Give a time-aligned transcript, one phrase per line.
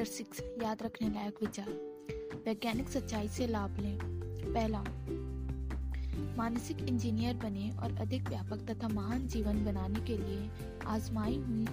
[0.00, 1.68] Chapter six याद रखने लायक विचार।
[2.46, 3.98] वैज्ञानिक सच्चाई से लाभ लें।
[4.54, 4.84] पहला,
[6.36, 10.50] मानसिक इंजीनियर बने और अधिक व्यापक तथा महान जीवन बनाने के लिए
[10.86, 11.66] आजमाई हुई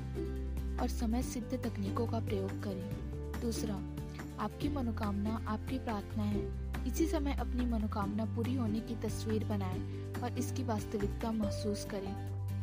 [0.78, 2.90] और समय सिद्ध तकनीकों का प्रयोग करें।
[3.42, 3.76] दूसरा,
[4.44, 10.38] आपकी मनोकामना, आपकी प्रार्थना है। इसी समय अपनी मनोकामना पूरी होने की तस्वीर बनाएँ और
[10.38, 12.14] इसकी वास्तविकता महसूस करें।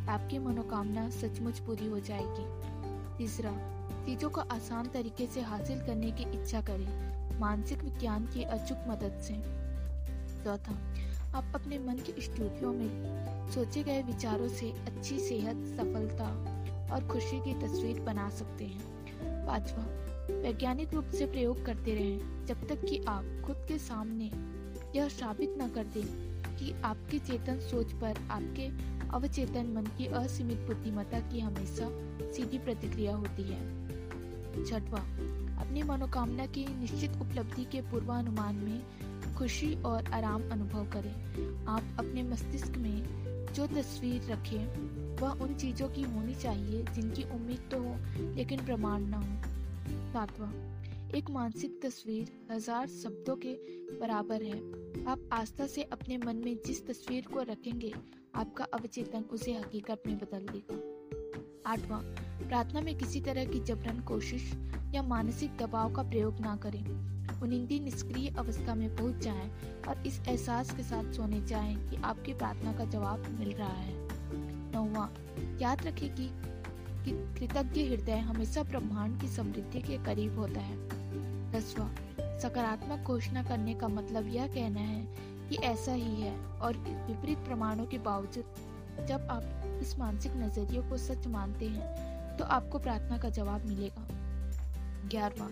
[0.09, 2.75] आपकी मनोकामना सचमुच पूरी हो जाएगी।
[3.19, 8.79] तीसरा चीज़ों को आसान तरीके से हासिल करने की इच्छा करें। मानसिक विज्ञान की अचूक
[8.89, 9.35] मदद से।
[10.45, 10.95] चौथा,
[11.39, 12.91] आप अपने मन के स्टूडियो में
[13.51, 16.27] सोचे गए विचारों से अच्छी सेहत, सफलता
[16.95, 18.83] और खुशी की तस्वीर बना सकते हैं।
[19.47, 19.85] पांचवा,
[20.43, 24.31] वैज्ञानिक रूप से प्रयोग करते रहें। जब तक कि आप खुद के सामने
[24.99, 30.59] यह साबित न कर दें कि आपकी चेतन सोच पर आपके अवचेतन मन की असीमित
[30.59, 31.89] बुद्धिमत्ता की हमेशा
[32.33, 33.85] सीधी प्रतिक्रिया होती है।
[34.65, 35.01] छठवा,
[35.61, 38.83] अपनी मनोकामना की निश्चित उपलब्धि के पूर्वानुमान में
[39.35, 41.15] खुशी और आराम अनुभव करें।
[41.67, 43.03] आप अपने मस्तिष्क में
[43.55, 44.67] जो तस्वीर रखें,
[45.17, 47.97] वह उन चीज़ों की होनी चाहिए जिनकी उम्मीद तो हो,
[48.35, 49.55] लेकिन प्रमाण न हो।
[50.13, 50.51] सातवां
[51.15, 53.53] एक मानसिक तस्वीर हज़ार शब्दों के
[53.99, 54.57] बराबर है।
[55.05, 57.93] आप आस्था से अपने मन में जिस तस्वीर को रखेंगे,
[58.35, 62.01] आपका अवचेतन उसे हकीकत में बदल देगा। आठवां,
[62.49, 64.51] प्रार्थना में किसी तरह की जबरन कोशिश
[64.95, 66.83] या मानसिक दबाव का प्रयोग ना करें।
[67.43, 69.51] उनिंदी निष्क्रिय अवस्था में पहुँच जाएँ
[69.89, 73.95] और इस एहसास के साथ सोने जाएँ कि आपकी प्रार्थना का जवाब मिल रहा है।
[74.73, 75.09] नौवा,
[75.61, 76.29] याद रखें कि
[77.07, 81.03] कृतज्ञ हृदय हमेशा ब्रह्मांड की समृद्धि के करीब होता है।
[81.55, 81.89] दसवा
[82.39, 85.03] सकारात्मक घोषणा करने का मतलब यह कहना है
[85.49, 86.77] कि ऐसा ही है और
[87.09, 92.79] विपरीत प्रमाणों के बावजूद जब आप इस मानसिक नज़रिए को सच मानते हैं तो आपको
[92.79, 94.07] प्रार्थना का जवाब मिलेगा।
[95.09, 95.49] ग्यारहवा,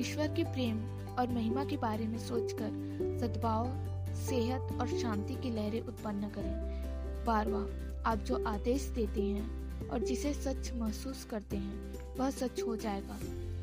[0.00, 0.84] ईश्वर के प्रेम
[1.18, 3.68] और महिमा के बारे में सोचकर सद्भाव,
[4.14, 7.66] सेहत और शांति की लहरें उत्पन्न करें। बारवा
[8.10, 13.18] आप जो आदेश देते हैं और जिसे सच महसूस करते हैं, वह सच हो जाएगा।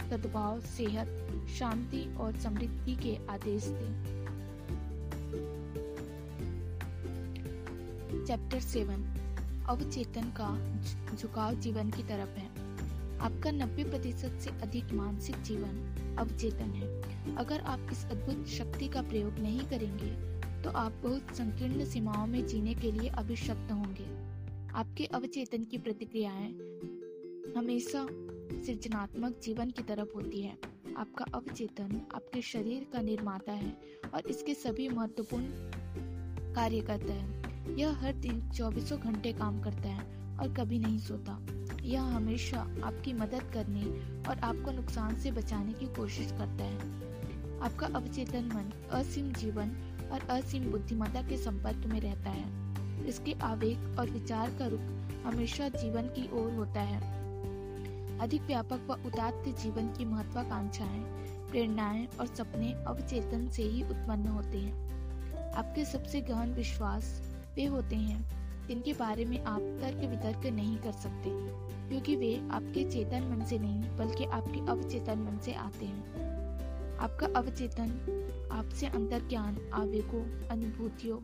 [0.09, 4.21] सद्भाव, सेहत शांति और समृद्धि के आदेश दें
[8.25, 9.03] चैप्टर सेवन
[9.69, 10.49] अवचेतन का
[11.15, 12.47] झुकाव जीवन की तरफ़ है।
[13.19, 19.01] आपका 90 प्रतिशत से अधिक मानसिक जीवन अवचेतन है। अगर आप इस अद्भुत शक्ति का
[19.01, 20.11] प्रयोग नहीं करेंगे
[20.63, 24.05] तो आप बहुत संकीर्ण सीमाओं में जीने के लिए अभिशप्त होंगे।
[24.71, 26.51] आपके अवचेतन की प्रतिक्रियाएँ
[27.57, 28.07] हमेशा
[28.65, 33.77] सृजनात्मक जीवन की तरफ़ होती है। आपका अवचेतन आपके शरीर का निर्माता है
[34.13, 35.43] और इसके सभी महत्वपूर्ण
[36.53, 37.41] कार्य करता है।
[37.79, 41.47] यह हर दिन चौबीसों घंटे काम करता है और कभी नहीं सोता।
[41.83, 43.83] यह हमेशा आपकी मदद करने
[44.29, 46.79] और आपको नुकसान से बचाने की कोशिश करता है।
[47.59, 49.71] आपका अवचेतन मन असीम जीवन
[50.11, 54.81] और असीम बुद्धिमत्ता के संपर्क में रहता है। इसके आवेग और विचार का रुख
[55.25, 57.20] हमेशा जीवन की ओर होता है।
[58.21, 60.99] अधिक व्यापक व उदात्त जीवन की महत्वाकांक्षाएँ,
[61.49, 67.21] प्रेरणाएँ और सपने अवचेतन से ही उत्पन्न होते हैं। आपके सबसे गहन विश्वास
[67.55, 71.29] वे होते हैं, जिनके बारे में आप तर्क वितर्क नहीं कर सकते,
[71.89, 77.27] क्योंकि वे आपके चेतन मन से नहीं, बल्कि आपके अवचेतन मन से आते हैं। आपका
[77.35, 77.89] अवचेतन,
[78.51, 81.19] आपसे अंतर ज्ञान आवेगों, अनुभूतियों,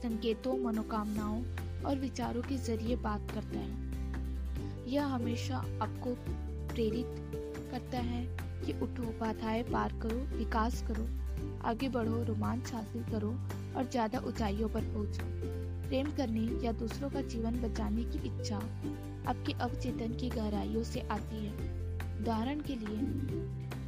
[0.00, 1.42] संकेतों, मनोकामनाओं
[1.82, 3.89] और विचारों के ज़रिए बात करता है।
[4.90, 6.14] यह हमेशा आपको
[6.74, 7.06] प्रेरित
[7.70, 8.24] करता है
[8.66, 11.06] कि उठो, बाधाएँ पार करो, विकास करो,
[11.64, 13.30] आगे बढ़ो, रोमांच हासिल करो
[13.76, 15.24] और ज़्यादा ऊंचाइयों पर पहुंचो।
[15.88, 18.56] प्रेम करने या दूसरों का जीवन बचाने की इच्छा
[19.30, 21.52] आपके अवचेतन की गहराइयों से आती है।
[22.20, 22.98] उदाहरण के लिए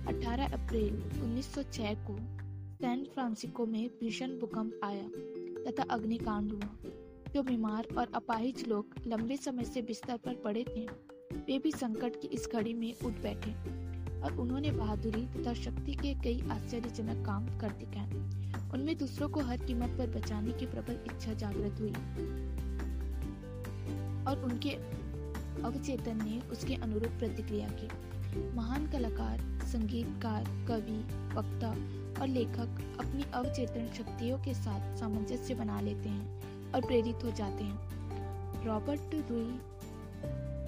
[0.06, 2.16] 18 अप्रैल 1906 को
[2.76, 5.08] सैन फ्रांसिस्को में भीषण भूकंप आया
[5.64, 6.68] तथा अग्निकांड हुआ।
[7.34, 10.86] जो बीमार और अपाहिज लोग लंबे समय से बिस्तर पर पड़े थे,
[11.36, 13.52] वे भी संकट की इस घड़ी में उठ बैठे
[14.22, 19.64] और उन्होंने बहादुरी तथा शक्ति के कई आश्चर्यजनक काम कर दिखाए उनमें दूसरों को हर
[19.64, 21.92] कीमत पर बचाने की प्रबल इच्छा जागृत हुई
[24.24, 24.70] और उनके
[25.62, 27.88] अवचेतन ने उसके अनुरूप प्रतिक्रिया की।
[28.56, 31.00] महान कलाकार, संगीतकार, कवि,
[31.34, 31.70] वक्ता
[32.20, 36.41] और लेखक अपनी अवचेतन शक्तियों के साथ सामंजस्य बना लेते हैं।
[36.74, 39.60] और प्रेरित हो जाते हैं। Robert Louis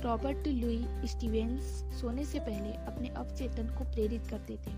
[0.04, 1.62] Robert Louis Stevenson
[2.00, 4.72] सोने से पहले अपने अवचेतन को प्रेरित करते थे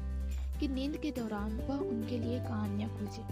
[0.61, 3.23] कि नींद के दौरान वह उनके लिए कहानियाँ खोजे।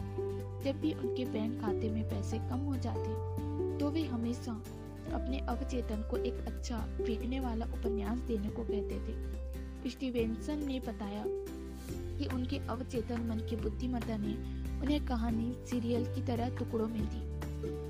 [0.65, 4.53] जब भी उनके बैंक खाते में पैसे कम हो जाते तो वे हमेशा
[5.15, 11.25] अपने अवचेतन को एक अच्छा बिकने वाला उपन्यास देने को कहते थे। स्टीवेंसन ने बताया
[12.19, 14.35] कि उनके अवचेतन मन की बुद्धिमत्ता ने
[14.81, 17.34] उन्हें कहानी सीरियल की तरह टुकड़ों में दी।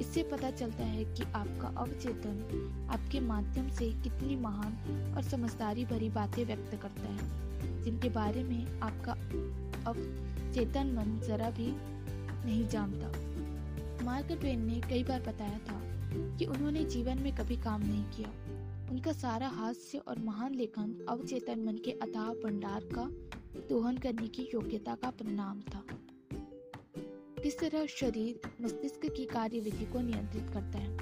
[0.00, 6.08] इससे पता चलता है कि आपका अवचेतन आपके माध्यम से कितनी महान और समझदारी भरी
[6.08, 9.12] बातें व्यक्त करता है, जिनके बारे में आपका
[9.90, 11.68] अवचेतन मन जरा भी
[12.46, 15.80] नहीं जानता। मार्क ट्वेन ने कई बार बताया था
[16.38, 18.28] कि उन्होंने जीवन में कभी काम नहीं किया।
[18.90, 23.08] उनका सारा हास्य और महान लेखन अवचेतन मन के अथाह भंडार का
[23.68, 25.84] दोहन करने की योग्यता का परिणाम था।
[27.44, 30.96] किस तरह शरीर मस्तिष्क की कार्यविधि को नियंत्रित करता है?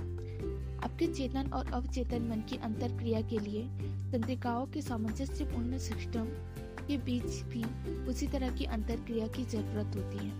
[0.78, 3.62] आपके चेतन और अवचेतन मन की अंतर क्रिया के लिए
[4.12, 6.24] तंत्रिकाओं के सामंजस्यपूर्ण सिस्टम
[6.86, 7.64] के बीच भी
[8.06, 10.38] उसी तरह की अंतर क्रिया की ज़रूरत होती है।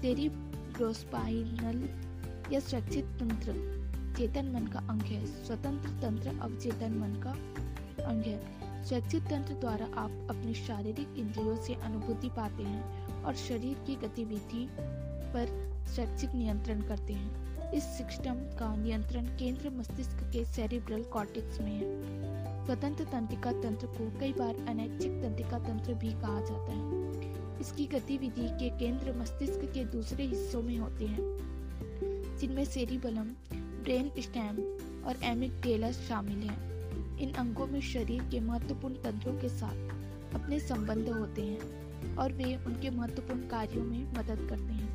[0.00, 0.28] तेरी
[0.76, 1.88] ग्रोस्पाइनल
[2.54, 3.52] या स्वैच्छिक तंत्र,
[4.18, 7.30] चेतन मन का अंग है, स्वतंत्र तंत्र अवचेतन मन का
[8.04, 13.76] अंग है। स्वैच्छिक तंत्र द्वारा आप अपनी शारीरिक इंद्रियों से अनुभूति पाते हैं और शरीर
[13.86, 14.68] की गतिविधि
[15.36, 21.72] पर शैक्षिक नियंत्रण करते हैं। इस सिस्टम का नियंत्रण केंद्र मस्तिष्क के सेरिब्रल कॉर्टेक्स में
[21.72, 22.08] है।
[22.66, 26.98] स्वतंत्र तंत्रिका तंत्र को कई बार अनैच्छिक तंत्रिका तंत्र भी कहा जाता है।
[27.60, 31.48] इसकी गतिविधि के केंद्र मस्तिष्क के दूसरे हिस्सों में होते हैं।
[32.38, 33.26] जिनमें सेरिबलम
[33.56, 34.56] ब्रेन स्टैम
[35.04, 36.68] और एमिकटेलस शामिल हैं।
[37.18, 39.98] इन अंगों में शरीर के महत्वपूर्ण तंत्रों के साथ
[40.34, 44.87] अपने संबंध होते हैं और वे उनके महत्वपूर्ण कार्यों में मदद करते हैं।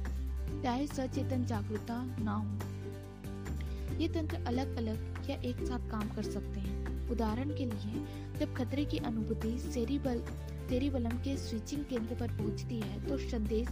[0.64, 6.60] चाहे सचेतन जागरूकता ना हो। ये तंत्र अलग अलग या एक साथ काम कर सकते
[6.60, 8.06] हैं। उदाहरण के लिए,
[8.40, 10.24] जब खतरे की अनुभूति सेरिबल,
[10.70, 13.68] सेरिबलम के स्विचिंग केंद्र पर पहुँचती है तो संदेश,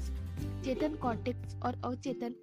[0.65, 2.35] चेतन कॉर्टेक्स और अवचेतन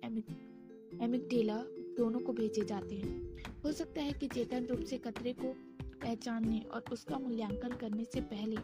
[1.03, 1.57] एमिकडेला
[1.99, 5.55] दोनों को भेजे जाते हैं। हो सकता है कि चेतन रूप से खतरे को
[6.03, 8.57] पहचानने और उसका मूल्यांकन करने से पहले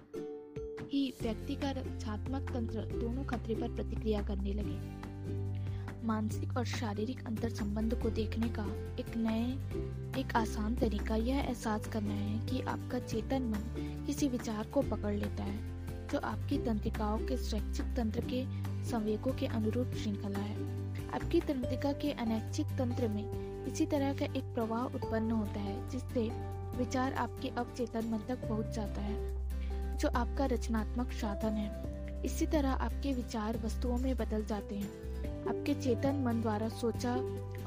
[0.89, 4.79] ही व्यक्ति का रक्षात्मक तंत्र दोनों खतरे पर प्रतिक्रिया करने लगे।
[6.05, 8.65] मानसिक और शारीरिक अंतर संबंध को देखने का
[9.01, 9.45] एक नए,
[10.21, 15.15] एक आसान तरीका यह एहसास करना है कि आपका चेतन मन किसी विचार को पकड़
[15.15, 15.59] लेता है,
[16.09, 18.45] जो आपकी तंत्रिकाओं के स्वैच्छिक तंत्र के
[18.85, 20.57] संवेगों के अनुरूप श्रृंखला है।
[21.11, 26.29] आपकी तंत्रिका के अनैच्छिक तंत्र में इसी तरह का एक प्रवाह उत्पन्न होता है, जिससे
[26.79, 32.71] विचार आपके अवचेतन मन तक पहुँच जाता है, जो आपका रचनात्मक साधन है। इसी तरह
[32.71, 37.15] आपके विचार वस्तुओं में बदल जाते हैं। आपके चेतन मन द्वारा सोचा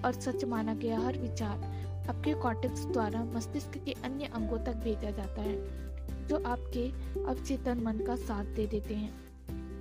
[0.06, 1.77] और सच माना गया हर विचार
[2.09, 5.56] आपके कॉर्टेक्स द्वारा मस्तिष्क के अन्य अंगों तक भेजा जाता है,
[6.27, 6.89] जो आपके
[7.21, 9.27] अवचेतन मन का साथ दे देते हैं।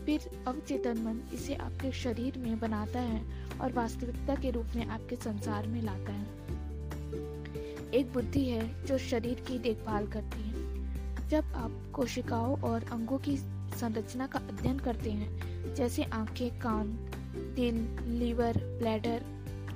[0.05, 3.25] फिर अवचेतन मन इसे आपके शरीर में बनाता है
[3.61, 6.27] और वास्तविकता के रूप में आपके संसार में लाता है।
[7.95, 10.57] एक बुद्धि है जो शरीर की देखभाल करती है।
[11.29, 13.37] जब आप कोशिकाओं और अंगों की
[13.77, 17.11] संरचना का अध्ययन करते हैं, जैसे आँखें, कान
[17.57, 17.75] दिल
[18.19, 19.23] लीवर, ब्लैडर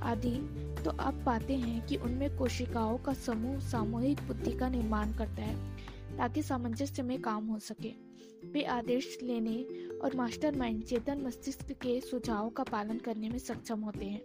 [0.02, 5.42] आदि। तो आप पाते हैं कि उनमें कोशिकाओं का समूह सामूहिक बुद्धि का निर्माण करता
[5.42, 5.76] है,
[6.16, 8.10] ताकि सामंजस्य में काम हो सके।
[8.52, 9.66] वे आदेश लेने
[9.98, 14.20] और मास्टरमाइंड चेतन मस्तिष्क के सुझावों का पालन करने में सक्षम होते हैं।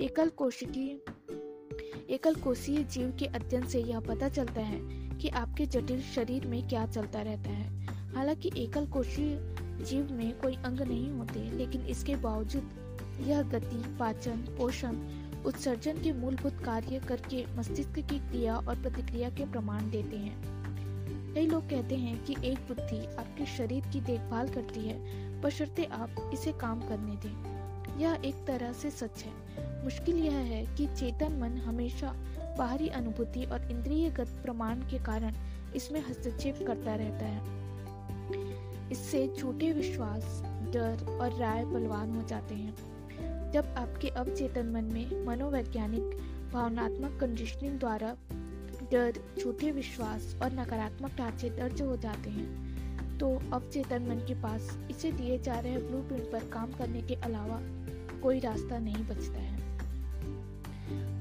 [0.00, 1.02] एकल कोशिकी,
[2.14, 4.78] एकल कोशीय जीव के अध्ययन से यह पता चलता है
[5.18, 10.54] कि आपके जटिल शरीर में क्या चलता रहता है। हालाँकि एकल कोशीय जीव में कोई
[10.54, 12.70] अंग नहीं होते, लेकिन इसके बावजूद
[13.26, 14.96] यह गति, पाचन, पोषण,
[15.46, 20.60] उत्सर्जन के मूलभूत कार्य करके मस्तिष्क की क्रिया और प्रतिक्रिया के प्रमाण देते हैं।
[21.34, 26.30] कई लोग कहते हैं कि एक बुद्धि आपके शरीर की देखभाल करती है, बशर्ते आप
[26.34, 27.60] इसे काम करने दें।
[27.98, 32.14] यह एक तरह से सच है। मुश्किल यह है कि चेतन मन हमेशा
[32.58, 35.34] बाहरी अनुभूति और इंद्रियगत प्रमाण के कारण
[35.76, 37.59] इसमें हस्तक्षेप करता रहता है।
[38.92, 45.24] इससे झूठे विश्वास, डर और राय बलवान हो जाते हैं। जब आपके अवचेतन मन में
[45.26, 46.16] मनोवैज्ञानिक,
[46.52, 48.16] भावनात्मक कंडीशनिंग द्वारा
[48.92, 54.78] डर, झूठे विश्वास और नकारात्मक ढांचे दर्ज हो जाते हैं तो अवचेतन मन के पास
[54.90, 57.60] इसे दिए जा रहे ब्लूप्रिंट पर काम करने के अलावा
[58.20, 59.58] कोई रास्ता नहीं बचता है।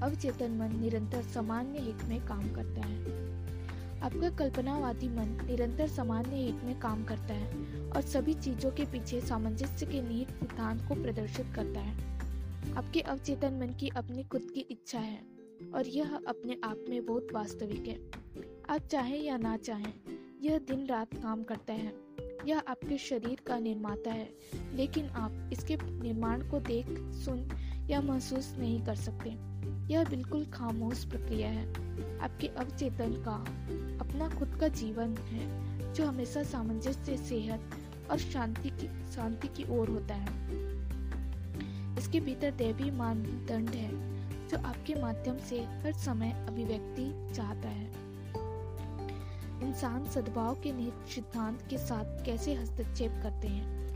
[0.01, 3.28] अवचेतन मन निरंतर सामान्य हित में काम करता है।
[4.03, 7.47] आपका कल्पनावादी मन निरंतर सामान्य हित में काम करता है
[7.89, 12.19] और सभी चीज़ों के पीछे सामंजस्य के निहित सिद्धांत को प्रदर्शित करता है।
[12.75, 15.21] आपके अवचेतन मन की अपनी खुद की इच्छा है
[15.75, 17.95] और यह अपने आप में बहुत वास्तविक है।
[18.69, 19.93] आप चाहें या ना चाहें,
[20.41, 21.93] यह दिन रात काम करता है।
[22.45, 24.29] यह आपके शरीर का निर्माता है,
[24.73, 27.49] लेकिन आप इसके निर्माण को देख, सुन
[27.89, 29.29] या महसूस नहीं कर सकते।
[29.93, 31.89] यह बिल्कुल खामोश प्रक्रिया है।
[32.21, 33.35] आपके अवचेतन का
[34.05, 37.61] अपना खुद का जीवन है, जो हमेशा सामंजस्य, सेहत
[38.11, 40.49] और शांति की शांति की ओर होता है।
[41.97, 43.89] इसके भीतर दैवी मानदंड है,
[44.47, 47.85] जो आपके माध्यम से हर समय अभिव्यक्ति चाहता है।
[49.69, 53.89] इंसान सद्भाव के निहित सिद्धांत के साथ कैसे हस्तक्षेप करते हैं?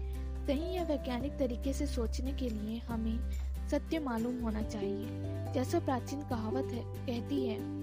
[0.48, 3.32] सही या वैज्ञानिक तरीके से सोचने के लिए हमें
[3.70, 5.08] सत्य मालूम होना चाहिए,
[5.54, 7.83] जैसा प्राचीन कहावत है, कहती है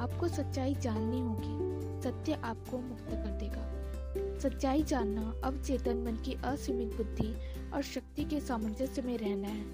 [0.00, 1.70] आपको सच्चाई जाननी होगी।
[2.02, 3.80] सत्य आपको मुक्त कर देगा।
[4.38, 7.36] सच्चाई जानना अवचेतन मन की असीमित बुद्धि
[7.74, 9.64] और शक्ति के सामंजस्य में रहना है।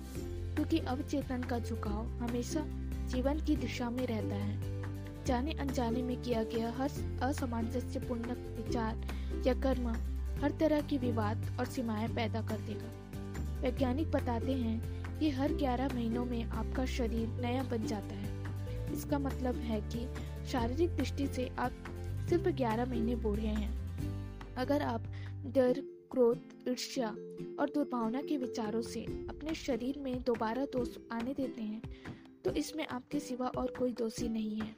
[0.54, 2.64] क्योंकि अवचेतन का झुकाव हमेशा
[3.06, 4.82] जीवन की दिशा में रहता है।
[5.24, 6.90] जाने अनजाने में किया गया हर
[7.22, 8.96] असामंजस्यपूर्ण विचार
[9.46, 9.88] या कर्म
[10.44, 13.20] हर तरह की विवाद और सीमाएँ पैदा कर देगा।
[13.60, 18.25] वैज्ञानिक बताते हैं कि हर 11 महीनों में आपका शरीर नया बन जाता है।
[18.96, 20.06] इसका मतलब है कि
[20.50, 21.72] शारीरिक दृष्टि से आप
[22.28, 23.74] सिर्फ़ 11 महीने बूढ़े हैं।
[24.54, 25.02] अगर आप
[25.46, 27.08] डर, क्रोध, ईर्ष्या
[27.60, 31.82] और दुर्भावना के विचारों से अपने शरीर में दोबारा दोष आने देते हैं
[32.44, 34.70] तो इसमें आपके सिवा और कोई दोषी नहीं है।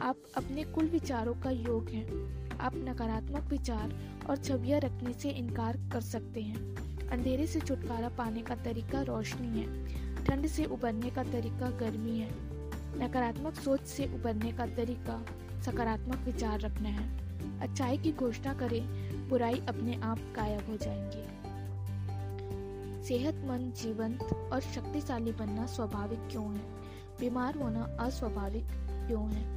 [0.00, 3.94] आप अपने कुल विचारों का योग हैं। आप नकारात्मक विचार
[4.30, 9.60] और छवियाँ रखने से इनकार कर सकते हैं। अंधेरे से छुटकारा पाने का तरीका रोशनी
[9.60, 9.86] है।
[10.24, 12.55] ठंड से उबरने का तरीका गर्मी है।
[12.96, 15.26] नकारात्मक सोच से उबरने का तरीका,
[15.62, 17.26] सकारात्मक विचार रखना है।
[17.60, 18.86] अच्छाई की घोषणा करें,
[19.28, 21.36] बुराई अपने आप गायब हो जाएँगी।
[23.04, 26.62] सेहतमंद, जीवंत और शक्तिशाली बनना स्वाभाविक क्यों है?
[27.20, 28.64] बीमार होना अस्वाभाविक
[29.08, 29.56] क्यों है?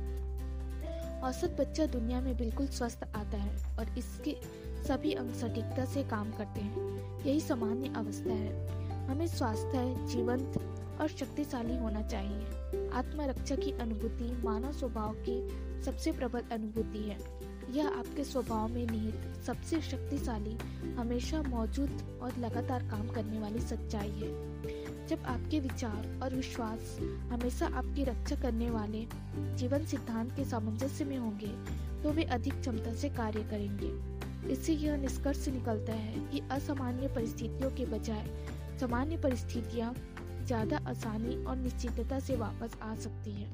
[1.22, 4.38] औसत बच्चा दुनिया में बिल्कुल स्वस्थ आता है और इसके
[4.84, 6.79] सभी अंग सटीकता से काम करते हैं।
[7.25, 8.67] यही सामान्य अवस्था है।
[9.08, 10.69] हमें स्वास्थ्य, जीवंत
[11.01, 17.18] और शक्तिशाली होना चाहिए। आत्मरक्षा की अनुभूति मानव स्वभाव की सबसे प्रबल अनुभूति है।
[17.72, 20.58] यह आपके स्वभाव में निहित, सबसे शक्तिशाली,
[20.96, 26.98] हमेशा मौजूद और लगातार काम करने वाली सच्चाई है। जब आपके विचार और विश्वास
[27.32, 29.06] हमेशा आपकी रक्षा करने वाले
[29.58, 31.53] जीवन सिद्धांत के सामंजस्य में होंगे
[32.03, 33.91] तो वे अधिक क्षमता से कार्य करेंगे।
[34.51, 38.25] इससे यह निष्कर्ष निकलता है कि असामान्य परिस्थितियों के बजाय
[38.79, 39.94] सामान्य परिस्थितियाँ
[40.50, 43.48] ज़्यादा आसानी और निश्चितता से वापस आ सकती है।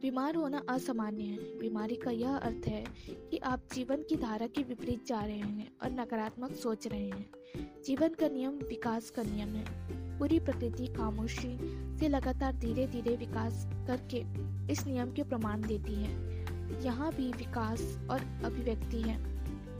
[0.00, 2.82] बीमार होना असामान्य है। बीमारी का यह अर्थ है
[3.30, 7.82] कि आप जीवन की धारा के विपरीत जा रहे हैं और नकारात्मक सोच रहे हैं।
[7.86, 11.56] जीवन का नियम विकास का नियम है। पूरी प्रकृति खामोशी
[11.98, 14.24] से लगातार धीरे धीरे विकास करके
[14.72, 19.16] इस नियम के प्रमाण देती है। यहाँ भी विकास और अभिव्यक्ति है।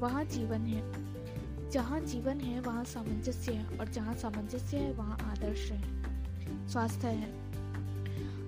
[0.00, 1.13] वहाँ जीवन है।
[1.74, 7.30] जहाँ जीवन है, वहाँ सामंजस्य है और जहाँ सामंजस्य है, वहाँ आदर्श है। स्वास्थ्य है।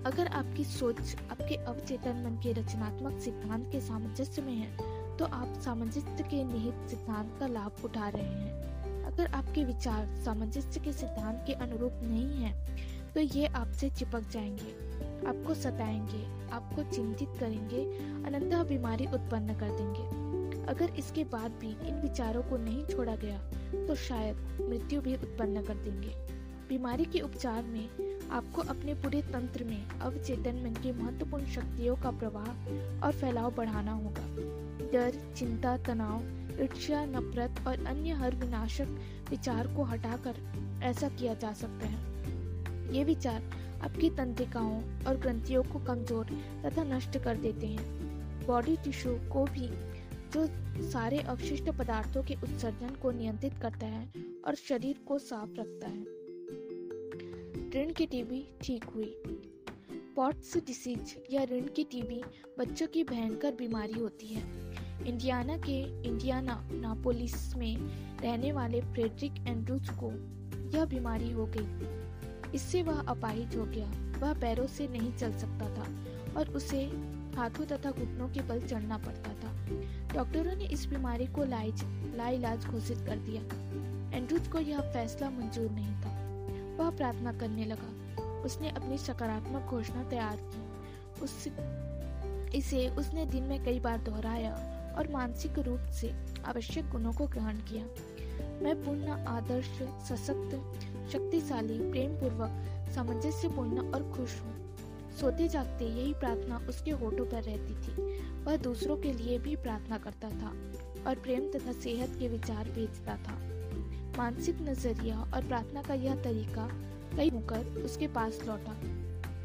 [0.05, 5.59] अगर आपकी सोच, आपके अवचेतन मन के रचनात्मक सिद्धांत के सामंजस्य में है तो आप
[5.65, 11.43] सामंजस्य के निहित सिद्धांत का लाभ उठा रहे हैं। अगर आपके विचार सामंजस्य के सिद्धांत
[11.47, 12.53] के अनुरूप नहीं है
[13.15, 14.73] तो ये आपसे चिपक जाएँगे,
[15.29, 17.85] आपको सताएँगे, आपको चिंतित करेंगे,
[18.27, 20.26] अनंत बीमारी उत्पन्न कर देंगे।
[20.69, 23.39] अगर इसके बाद भी इन विचारों को नहीं छोड़ा गया
[23.87, 26.15] तो शायद मृत्यु भी उत्पन्न कर देंगे।
[26.69, 27.89] बीमारी के उपचार में
[28.31, 33.93] आपको अपने पूरे तंत्र में अवचेतन मन की महत्वपूर्ण शक्तियों का प्रवाह और फैलाव बढ़ाना
[33.95, 34.27] होगा।
[34.93, 36.23] डर, चिंता, तनाव,
[36.63, 38.99] ईर्ष्या, नफरत और अन्य हर विनाशक
[39.31, 40.35] विचार को हटाकर
[40.85, 43.43] ऐसा किया जा सकता है। ये विचार
[43.83, 46.27] आपकी तंत्रिकाओं और ग्रंथियों को कमज़ोर
[46.65, 49.69] तथा नष्ट कर देते हैं। बॉडी टिश्यू को भी
[50.33, 50.47] जो
[50.91, 54.13] सारे अवशिष्ट पदार्थों के उत्सर्जन को नियंत्रित करता है
[54.47, 56.17] और शरीर को साफ़ रखता है।
[57.71, 59.23] ऋण की टीबी ठीक हुई।
[60.17, 62.23] पॉट्स डिसीज या ऋण की टीबी
[62.59, 64.43] बच्चों की भयंकर बीमारी होती है।
[65.07, 67.77] इंडियाना के इंडियाना नापोलिस में
[68.23, 70.11] रहने वाले फ्रेडरिक एंड्रूज को
[70.79, 71.97] यह बीमारी हो गई।
[72.55, 75.87] इससे वह अपाहिज हो गया। वह पैरों से नहीं चल सकता था
[76.37, 76.85] और उसे
[77.37, 79.67] हाथों तथा घुटनों के बल चढ़ना पड़ता था।
[80.15, 81.85] डॉक्टरों ने इस बीमारी को लाइज
[82.17, 83.43] लाइलाज घोषित कर दिया।
[84.17, 86.13] एंड्रूज को यह फैसला मंजूर नहीं था।
[86.77, 90.63] वह प्रार्थना करने लगा। उसने अपनी सकारात्मक घोषणा तैयार की।
[91.21, 91.49] उस
[92.55, 94.53] इसे उसने दिन में कई बार दोहराया
[94.99, 96.13] और मानसिक रूप से
[96.47, 97.85] आवश्यक गुणों को ग्रहण किया।
[98.63, 99.69] मैं पूर्ण, आदर्श,
[100.09, 100.55] सशक्त,
[101.13, 104.76] शक्तिशाली प्रेम पूर्वक सामंजस्यपूर्ण और खुश हूँ।
[105.21, 109.99] सोते जागते यही प्रार्थना उसके होठों पर रहती थी। वह दूसरों के लिए भी प्रार्थना
[109.99, 110.53] करता था
[111.07, 113.39] और प्रेम तथा सेहत के विचार भेजता था।
[114.19, 116.69] मानसिक नज़रिया और प्रार्थना का यह तरीका
[117.17, 118.77] कई होकर उसके पास लौटा।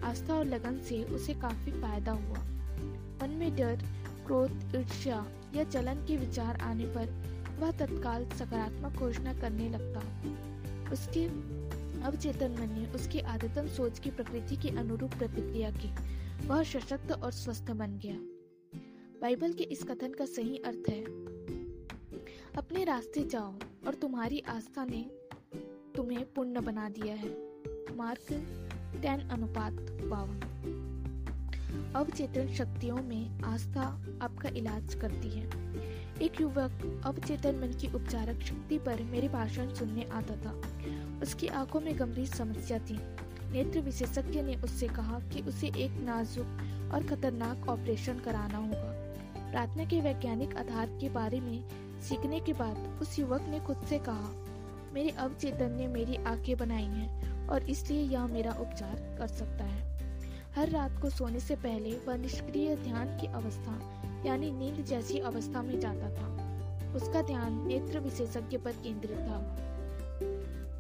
[0.08, 2.38] आस्था और लगन से उसे काफ़ी फ़ायदा हुआ।
[3.22, 3.76] मन में डर,
[4.26, 5.26] क्रोध, ईर्ष्या
[5.56, 7.14] या जलन के विचार आने पर
[7.60, 10.00] वह तत्काल सकारात्मक घोषणा करने लगता।
[10.92, 11.28] उसके
[12.04, 15.94] अवचेतन मन ने उसकी आदतन सोच की प्रकृति के अनुरूप प्रतिक्रिया की।
[16.48, 18.16] वह सशक्त और स्वस्थ बन गया।
[19.22, 21.04] बाइबल के इस कथन का सही अर्थ है।
[22.58, 23.54] अपने रास्ते जाओ
[23.88, 25.12] और तुम्हारी आस्था ने
[25.96, 27.30] तुम्हें पुण्य बना दिया है।
[27.98, 28.26] मार्क
[29.02, 30.48] टेन अनुपात, बावन।
[31.96, 35.46] अवचेतन शक्तियों में आस्था आपका इलाज करती है।
[36.22, 40.62] एक युवक अवचेतन मन की उपचारक शक्ति पर मेरे भाषण सुनने आता था।
[41.22, 43.00] उसकी आँखों में गंभीर समस्या थी।
[43.52, 46.46] नेत्र विशेषज्ञ ने उससे कहा कि उसे एक नाजुक
[46.94, 48.92] और खतरनाक ऑपरेशन कराना होगा।
[49.52, 51.64] प्रार्थना के वैज्ञानिक आधार के बारे में
[52.02, 54.32] सीखने के बाद उस युवक ने खुद से कहा,
[54.94, 59.92] मेरे अवचेतन ने मेरी आँखें बनाई हैं और इसलिए यह मेरा उपचार कर सकता है।
[60.56, 65.62] हर रात को सोने से पहले वह निष्क्रिय ध्यान की अवस्था, यानी नींद जैसी अवस्था
[65.62, 66.32] में जाता था।
[66.96, 69.68] उसका ध्यान नेत्र विशेषज्ञ पर केंद्रित था।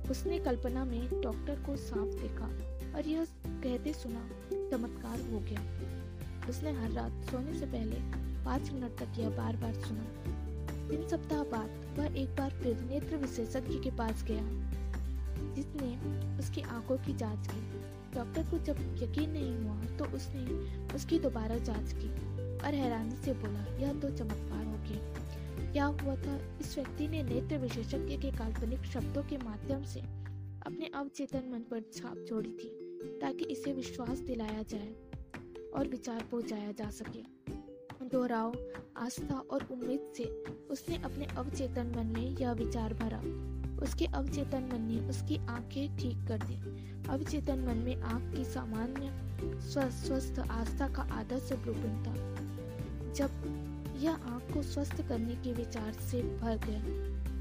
[0.09, 2.45] उसने कल्पना में डॉक्टर को सांप देखा
[2.97, 4.27] और यह कहते सुना
[4.71, 5.61] चमत्कार हो गया।
[6.49, 7.99] उसने हर रात सोने से पहले
[8.45, 10.05] पाँच मिनट तक यह बार बार सुना।
[10.89, 14.43] तीन सप्ताह बाद वह एक बार फिर नेत्र विशेषज्ञ के पास गया,
[15.55, 15.89] जिसने
[16.39, 17.61] उसकी आँखों की जाँच की।
[18.15, 20.45] डॉक्टर को जब यकीन नहीं हुआ तो उसने
[20.95, 22.09] उसकी दोबारा जाँच की
[22.57, 25.20] और हैरानी से बोला, यह तो चमत्कार हो गया।
[25.71, 26.37] क्या हुआ था?
[26.61, 29.99] इस व्यक्ति ने नेत्र विशेषज्ञ के काल्पनिक शब्दों के माध्यम से
[30.65, 32.69] अपने अवचेतन मन पर छाप छोड़ी थी,
[33.21, 34.93] ताकि इसे विश्वास दिलाया जाए
[35.75, 37.23] और विचार पहुँचाया जा सके।
[38.07, 38.55] दोहराव,
[38.97, 40.23] आस्था और उम्मीद से
[40.69, 43.21] उसने अपने अवचेतन मन में यह विचार भरा।
[43.81, 46.59] उसके अवचेतन मन ने उसकी आँखें ठीक कर दी।
[47.09, 49.11] अवचेतन मन में आँख की सामान्य
[49.61, 52.13] स्वस्थ आस्था का आदर्श ब्लूप्रिंट था
[53.13, 53.60] जब
[54.01, 56.79] यह आँख को स्वस्थ करने के विचार से भर गया।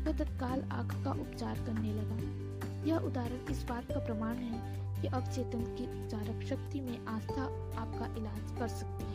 [0.05, 2.17] तो तत्काल आँख का उपचार करने लगा।
[2.85, 7.43] यह उदाहरण इस बात का प्रमाण है कि अवचेतन की उपचारक शक्ति में आस्था
[7.81, 9.10] आपका इलाज कर सकती है।